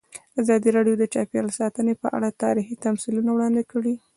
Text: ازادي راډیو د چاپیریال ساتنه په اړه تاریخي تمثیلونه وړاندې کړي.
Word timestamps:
ازادي 0.41 0.69
راډیو 0.77 0.95
د 0.99 1.03
چاپیریال 1.13 1.47
ساتنه 1.59 1.93
په 2.01 2.07
اړه 2.17 2.37
تاریخي 2.43 2.75
تمثیلونه 2.85 3.29
وړاندې 3.33 3.63
کړي. 3.71 3.93